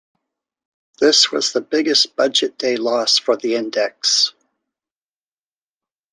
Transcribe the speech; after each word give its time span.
This 0.99 1.31
was 1.31 1.51
the 1.53 1.61
biggest 1.61 2.15
Budget-day 2.15 2.75
loss 2.77 3.19
for 3.19 3.37
the 3.37 3.53
index. 3.53 4.33